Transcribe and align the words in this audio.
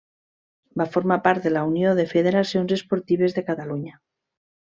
Va 0.81 0.87
formar 0.95 1.17
part 1.27 1.43
de 1.47 1.51
la 1.51 1.61
Unió 1.73 1.91
de 2.01 2.07
Federacions 2.15 2.73
Esportives 2.79 3.37
de 3.39 3.47
Catalunya. 3.51 3.97